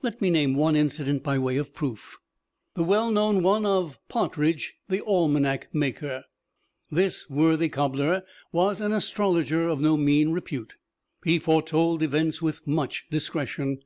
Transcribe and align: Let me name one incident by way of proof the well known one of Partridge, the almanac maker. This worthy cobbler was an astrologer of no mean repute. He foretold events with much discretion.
Let 0.00 0.20
me 0.22 0.30
name 0.30 0.54
one 0.54 0.76
incident 0.76 1.24
by 1.24 1.40
way 1.40 1.56
of 1.56 1.74
proof 1.74 2.18
the 2.74 2.84
well 2.84 3.10
known 3.10 3.42
one 3.42 3.66
of 3.66 3.98
Partridge, 4.08 4.74
the 4.88 5.02
almanac 5.04 5.74
maker. 5.74 6.22
This 6.88 7.28
worthy 7.28 7.68
cobbler 7.68 8.22
was 8.52 8.80
an 8.80 8.92
astrologer 8.92 9.66
of 9.68 9.80
no 9.80 9.96
mean 9.96 10.28
repute. 10.30 10.76
He 11.24 11.40
foretold 11.40 12.00
events 12.00 12.40
with 12.40 12.64
much 12.64 13.06
discretion. 13.10 13.80